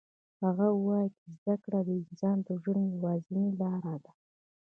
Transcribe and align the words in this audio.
هغه 0.43 0.67
وایي 0.85 1.09
چې 1.17 1.25
زده 1.37 1.55
کړه 1.63 1.79
د 1.87 1.89
انسان 2.01 2.37
د 2.47 2.49
ژوند 2.63 2.85
یوازینی 2.95 3.49
لار 3.59 3.95
ده 4.03 4.11